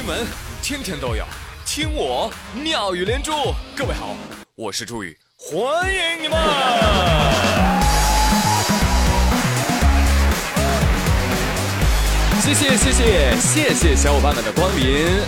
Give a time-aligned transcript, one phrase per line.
[0.00, 0.26] 新闻
[0.62, 1.26] 天天都有，
[1.66, 3.32] 听我妙语连珠。
[3.76, 4.16] 各位好，
[4.54, 6.38] 我是朱宇，欢迎你们！
[12.40, 15.20] 谢谢谢谢谢谢小伙伴们的光临。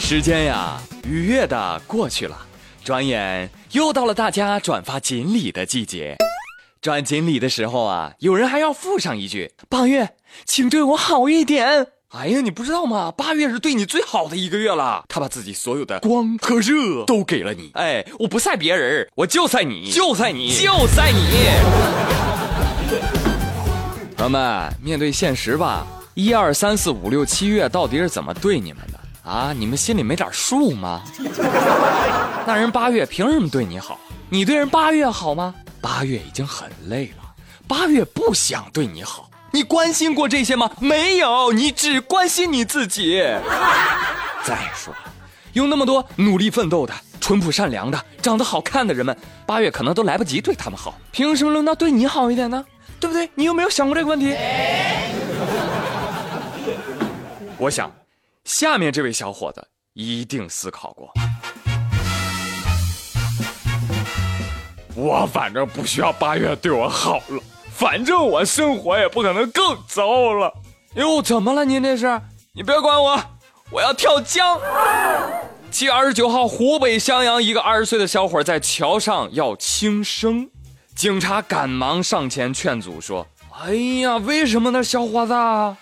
[0.00, 2.36] 时间呀，愉悦的过去了，
[2.82, 6.16] 转眼又到了大家转发锦鲤的季节。
[6.80, 13.10] 转锦鲤的时候啊，有人还要附上一句：“八月，请对我好一点。”哎呀，你不知道吗？
[13.16, 17.70] 八月是对你最好的一个月了，他把自己所有的光和热都给了你。
[17.72, 21.20] 哎，我不晒别人，我就晒你，就晒你，就晒你。
[24.14, 29.54] 朋友们，面对现实吧，一二三四五六七月到底是怎么对你们的啊？
[29.56, 31.02] 你们心里没点数吗？
[32.46, 33.98] 那人八月凭什么对你好？
[34.28, 35.54] 你对人八月好吗？
[35.80, 37.24] 八月已经很累了，
[37.66, 39.30] 八月不想对你好。
[39.52, 40.70] 你关心过这些吗？
[40.80, 43.22] 没有，你只关心你自己。
[44.42, 44.94] 再说，
[45.52, 49.14] 有那么多努力奋斗的、淳朴善良的、长得好看的人们，
[49.46, 52.64] 八月可能都来不及对他们好，凭什么轮到对你好一点呢？
[52.98, 53.28] 对不对？
[53.34, 54.34] 你有没有想过这个问题？
[57.58, 57.92] 我想，
[58.44, 61.12] 下面这位小伙子一定思考过。
[64.94, 67.42] 我反正不需要八月对我好了。
[67.74, 70.52] 反正我生活也不可能更糟了。
[70.94, 71.64] 哟，怎么了？
[71.64, 72.20] 您这是？
[72.52, 73.18] 你别管我，
[73.70, 74.60] 我要跳江。
[75.72, 80.48] 七月二十九号，湖北襄阳一个二十岁的小伙在桥上要轻生，
[80.94, 83.26] 警察赶忙上前劝阻说
[83.64, 85.32] ：“哎呀，为什么呢，小伙子？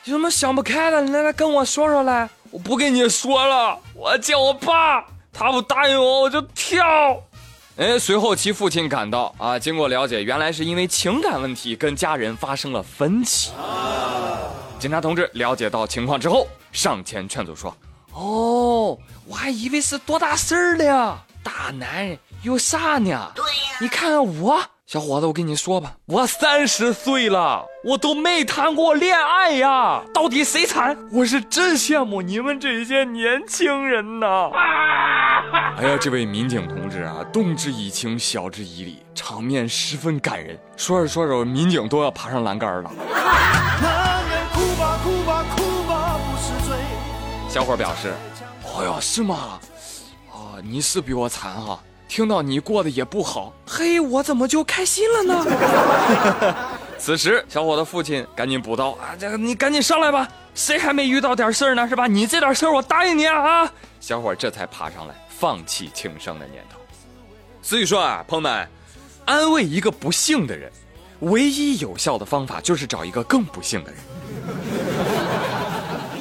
[0.05, 1.03] 有什么想不开的？
[1.03, 2.31] 来来，跟我说说来。
[2.53, 7.21] 我不跟你说了，我叫我爸，他不答应我，我就跳。”
[7.81, 13.53] 哎，随后其父亲赶到啊，经过了解，原来是因为情感问题跟家人发生了分歧。
[14.79, 17.75] 警察同志了解到情况之后，上前劝阻说
[18.13, 23.33] ：“哦，我还以为是多大事儿了，大男人有啥呢？
[23.35, 30.95] 对呀，你看看我，小伙子，我跟你说吧，我三十岁了，我都没谈过恋爱呀，到底谁惨？
[31.11, 34.51] 我是真羡慕你们这些年轻人呐。”
[35.77, 40.59] 哎呀，这位民警同志啊，动之以情，晓之以理，场面十分感人。
[40.77, 42.91] 说着说着，民警都要爬上栏杆了。
[43.83, 46.77] 男人哭吧哭吧哭吧，不是罪
[47.49, 48.13] 小伙表示
[48.65, 49.59] ：“哎呦，是吗？
[50.33, 51.81] 哦，你是比我惨哈。
[52.09, 55.47] 听到你过得也不好，嘿，我怎么就开心了呢？”
[57.01, 61.89] 此时，小伙的父亲赶紧补刀啊，这个你赶紧上来吧，谁还没遇到点事儿呢？
[61.89, 62.07] 是吧？
[62.07, 63.63] 你这点事儿，我答应你啊！
[63.63, 65.15] 啊，小伙这才爬上来。
[65.29, 66.79] 放弃轻生的念头，
[67.63, 68.69] 所以说啊，朋友们，
[69.25, 70.71] 安慰一个不幸的人，
[71.21, 73.99] 唯一有效的方法就是找一个更不幸的人。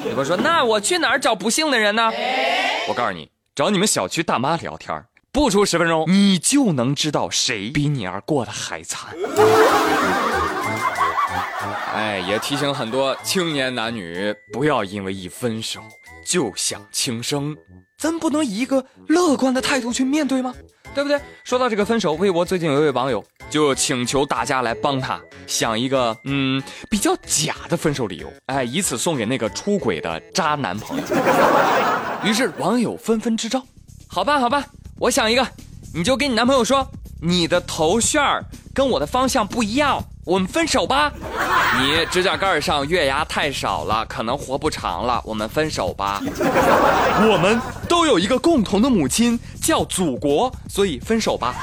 [0.02, 2.10] 你朋说，那我去哪儿找不幸的人呢？
[2.88, 9.14] 我告诉你，找你们小区大妈聊天，不出十分钟，你就能知道谁比你儿过得还惨。
[11.94, 15.80] 哎，也提醒很多青年男女，不要因为一分手
[16.26, 17.56] 就想轻生。
[17.98, 20.54] 咱不能以一个乐观的态度去面对吗？
[20.94, 21.20] 对不对？
[21.44, 31.04] 说到这个分手，微博最近有一位网友就请求大家来帮他想一个嗯比较假的分手理由，哎，以此送给那个出轨的渣男朋友。
[32.24, 33.62] 于是网友纷纷支招，
[34.08, 34.64] 好吧，好吧，
[34.98, 35.46] 我想一个，
[35.94, 36.90] 你就跟你男朋友说，
[37.22, 38.42] 你的头旋儿
[38.74, 40.02] 跟我的方向不一样。
[40.24, 41.10] 我们分手吧，
[41.80, 45.20] 你指甲盖上月牙太少了，可能活不长了。
[45.24, 46.20] 我们分手吧。
[46.22, 51.54] 我们都有一个共同的母亲，叫祖国，所以分手吧。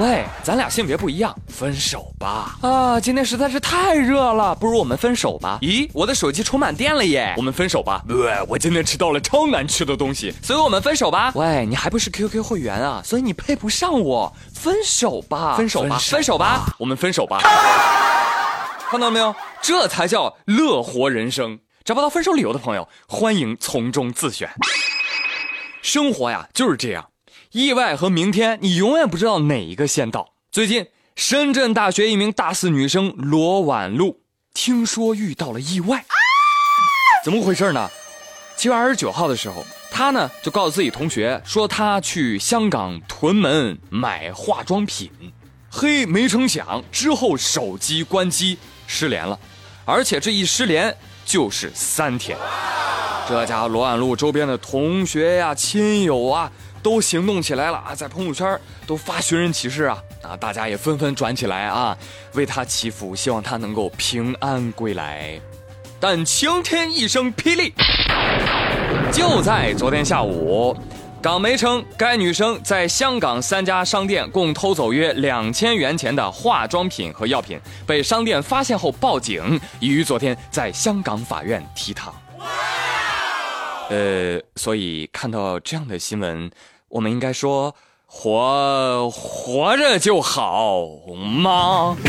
[0.00, 2.56] 喂，咱俩性别不一样，分手吧。
[2.62, 5.58] 啊，今天实在是太热了，不如我们分手吧。
[5.60, 7.34] 咦，我的手机充满电了耶。
[7.36, 8.00] 我们分手吧。
[8.08, 11.32] 喂，我今天吃到了超难吃的东西，所以我们分手吧。
[11.34, 14.32] 喂，你还不是 QQ 会员啊，所以你配不上我。
[14.54, 17.40] 分手吧，分手吧，分手吧，我们分手吧。
[18.88, 19.34] 看到没有？
[19.60, 21.58] 这才叫乐活人生。
[21.84, 24.48] 找不到分手理由的朋友，欢迎从中自选。
[25.82, 27.04] 生活呀，就是这样。
[27.52, 30.34] 意外和明天，你永远不知道哪一个先到。
[30.52, 30.86] 最近，
[31.16, 34.20] 深圳大学一名大四女生罗婉露
[34.52, 36.04] 听说遇到了意外，
[37.24, 37.88] 怎么回事呢？
[38.54, 45.10] 七月二十九号的时候，她呢就告诉自己同学说她去香港屯门买化妆品，
[45.70, 49.38] 嘿，没成想之后手机关机失联了，
[49.86, 52.36] 而且这一失联就是三天。
[53.26, 56.52] 这家伙罗婉露周边的同学呀、亲友啊。
[56.88, 60.34] 都行动起来了啊，在朋友圈都发寻人启事啊啊！
[60.34, 61.94] 大家也纷纷转起来啊，
[62.32, 65.38] 为他祈福，希望他能够平安归来。
[66.00, 67.74] 但晴天一声霹雳，
[69.12, 70.74] 就在昨天下午。
[71.20, 82.14] 港媒称，该女生在香港三家商店共偷走约两千元钱的化妆品和药品，被商店发现后报警，已于昨天在香港法院提堂。
[83.90, 86.50] 呃，所以看到这样的新闻，
[86.88, 87.74] 我们应该说
[88.06, 90.84] 活活着就好
[91.42, 91.96] 吗？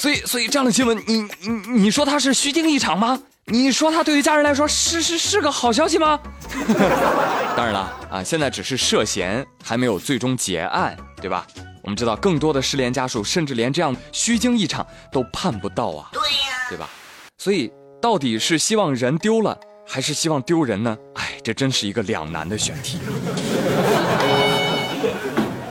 [0.00, 1.48] 所以，所以这样的新闻，你你
[1.80, 3.20] 你说它是虚惊一场吗？
[3.48, 6.18] 你说他对于家人来说是是是个好消息吗？
[7.56, 11.46] 当然了啊，现在只是涉嫌，还没有最终结案，对吧？
[11.82, 16.90] 我们知道更多的失联家属甚至连这样虚惊一场都盼不到啊，对呀，对吧？
[17.38, 17.70] 所以
[18.02, 20.96] 到底是希望人丢了，还是希望丢人呢？
[21.14, 22.98] 哎，这真是一个两难的选题。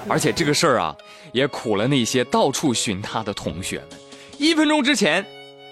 [0.08, 0.96] 而且这个事儿啊，
[1.34, 3.90] 也苦了那些到处寻他的同学们。
[4.38, 5.26] 一分钟之前。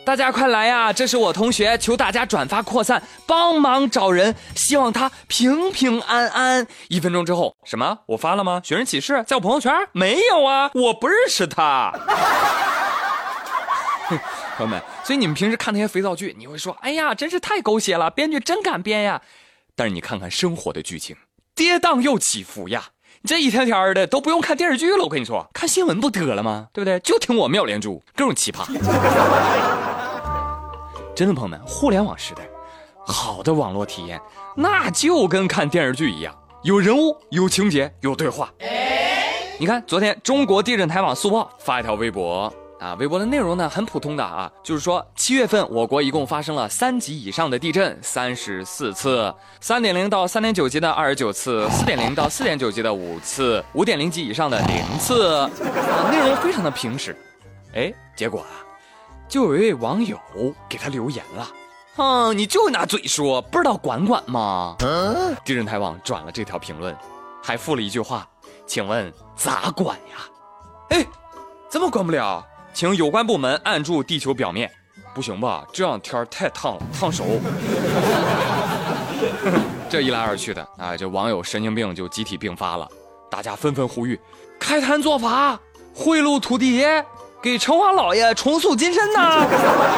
[0.06, 0.92] 大家快来呀！
[0.92, 6.68] 这是我同学，求大家转发扩散，帮忙找人，希望他平平安安。
[6.89, 7.98] 一分钟之后，什么？
[8.07, 8.60] 我发了吗？
[8.66, 10.69] 寻人启事在我朋友圈没有啊？
[10.74, 11.94] 我不认识他。
[14.56, 19.22] 朋友们，所以你们平时看那些肥皂剧，你会说：“哎呀，真是太狗血了，编剧真敢编呀。”
[19.76, 21.16] 但是你看看生活的剧情，
[21.56, 22.90] 跌宕又起伏呀。
[23.22, 26.68] 你这一天天的都不用看电视剧了，我跟你说，看新闻不得了吗？
[26.72, 27.00] 对不对？
[27.00, 28.66] 就听我妙连珠，各种奇葩。
[31.16, 32.44] 真的，朋友们，互联网时代，
[33.06, 34.22] 好的网络体验，
[34.56, 38.52] 那就跟看电视剧一样，有人物，有情节，有对话。
[39.58, 42.54] 你看，昨天中国地震台网速报发一条微博。
[42.84, 55.50] 啊，微博的内容呢很普通的啊，就是说七月份我国一共发生了三级以上的地震三十四次，三点零到三点九级的二十九次，四点零到四点九级的五次，五点零级以上的零次，啊，
[56.12, 57.16] 内容非常的平实。
[57.74, 58.52] 哎，结果啊，
[59.30, 60.20] 就有一位网友
[60.68, 61.48] 给他留言了，
[61.96, 64.76] 哼，你就拿嘴说，不知道管管吗？
[64.80, 66.94] 嗯地震台网转了这条评论，
[67.42, 68.28] 还附了一句话，
[68.68, 70.18] 请问咋管呀？
[70.90, 71.06] 哎，
[71.70, 72.46] 怎么管不了？
[72.74, 74.70] 请有关部门按住地球表面，
[75.14, 75.64] 不行吧？
[75.72, 77.24] 这样天太烫了，烫手。
[79.90, 82.90] 这一来二去的，啊，这网友神经病就集体病发了，
[83.30, 84.20] 大家纷纷呼吁
[84.60, 85.60] 开坛做法，
[85.94, 87.06] 贿赂土地爷，
[87.42, 89.46] 给城隍老爷重塑金身呐！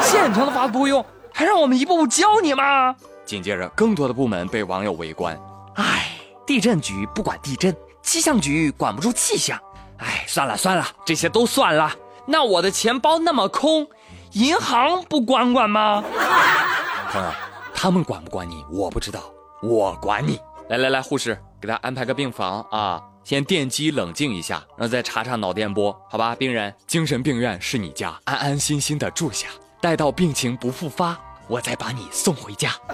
[0.02, 2.94] 现成的法不会用，还让我们一步步教你吗？
[3.24, 5.34] 紧接着，更多的部门被网友围观。
[5.76, 6.10] 哎，
[6.46, 9.58] 地震局不管地震，气象局管不住气象。
[9.96, 11.90] 哎，算了算了，这些都算了。
[12.26, 13.86] 那我的钱包那么空，
[14.32, 16.02] 银行不管管吗？
[17.12, 17.30] 朋友，
[17.74, 19.20] 他们管不管你，我不知道，
[19.62, 20.40] 我管你。
[20.68, 26.34] 来来来，护士，给他安排个病房啊，先电击冷静一下，然后再查查脑电波，好吧？
[26.34, 29.46] 病人，精神病院是你家，安安心心的住下，
[29.80, 32.70] 待到病情不复发，我再把你送回家。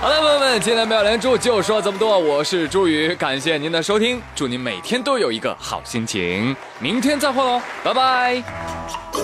[0.00, 2.18] 好了，朋友今天没有连珠就说这么多。
[2.18, 6.54] 我是朱宇，感谢您的收听，祝您每天都有一个好心情。
[6.78, 9.23] 明天再会喽，拜拜。